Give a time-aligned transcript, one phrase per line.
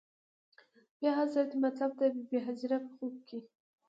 [1.01, 3.39] بیا حضرت مطلب ته بې بي هاجره په خوب کې.